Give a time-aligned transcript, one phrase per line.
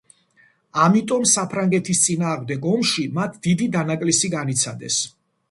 [0.85, 5.01] ამიტომ საფრანგეთის წინააღმდეგ ომში მათ დიდი დანაკლისი განიცადეს.